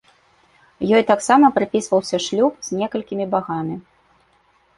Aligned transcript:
Ёй 0.99 1.03
таксама 1.11 1.51
прыпісваўся 1.57 2.17
шлюб 2.25 2.53
з 2.69 2.81
некалькімі 2.81 3.25
багамі. 3.37 3.75